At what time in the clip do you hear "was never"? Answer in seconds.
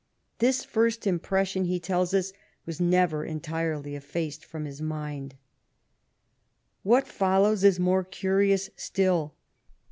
2.65-3.23